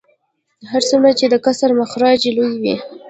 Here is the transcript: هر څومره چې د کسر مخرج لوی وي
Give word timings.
هر 0.71 0.81
څومره 0.89 1.11
چې 1.19 1.25
د 1.29 1.35
کسر 1.45 1.69
مخرج 1.81 2.21
لوی 2.35 2.53
وي 2.61 2.75